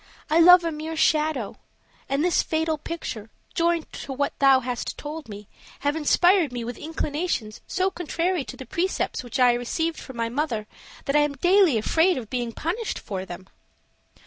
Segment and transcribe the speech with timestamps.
[0.31, 1.57] I love a mere shadow;
[2.09, 5.47] and this fatal picture, joined to what thou hast told me,
[5.81, 10.27] have inspired me with inclinations so contrary to the precepts which I received from my
[10.27, 10.65] mother
[11.05, 13.47] that I am daily afraid of being punished for them."